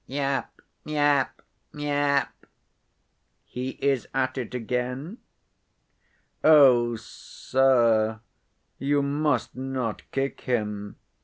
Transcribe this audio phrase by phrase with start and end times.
[0.07, 1.43] Yap, yap,
[1.75, 5.19] yap!—"He is at it again."
[6.43, 8.19] "Oh, sir,
[8.79, 10.95] you must not kick him.